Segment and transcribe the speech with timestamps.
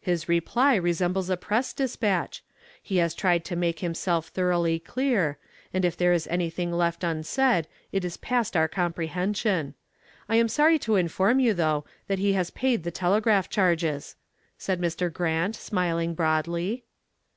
[0.00, 2.42] "His reply resembles a press dispatch.
[2.82, 5.38] He has tried to make himself thoroughly clear,
[5.72, 9.74] and if there is anything left unsaid it is past our comprehension.
[10.28, 14.16] I am sorry to inform you, though, that he has paid the telegraph charges,"
[14.58, 15.12] said Mr.
[15.12, 16.84] Grant, smiling broadly.